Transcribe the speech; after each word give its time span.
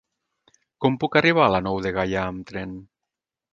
Com 0.85 0.97
puc 1.03 1.17
arribar 1.21 1.45
a 1.49 1.53
la 1.57 1.61
Nou 1.67 1.79
de 1.89 1.93
Gaià 1.99 2.25
amb 2.33 2.51
tren? 2.53 2.75